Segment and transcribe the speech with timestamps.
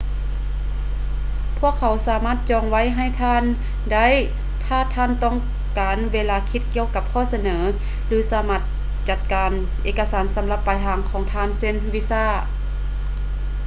[1.59, 3.43] ພວກເຂົາສາມາດຈອງໄວ້ໃຫ້ທ່ານ
[3.93, 4.07] ໄດ້
[4.65, 5.35] ຖ້າທ່ານຕ້ອງ
[5.79, 7.57] ການເວລາຄິດກ່ຽວກັບຂໍ້ສະເໜີ
[8.07, 8.61] ຫຼື ສາມາດ
[9.09, 9.51] ຈັດການ
[9.83, 12.25] ເອກະສານສຳລັບປາຍທາງຂອງທ່ານ ເຊັ່ນ: ວີຊາ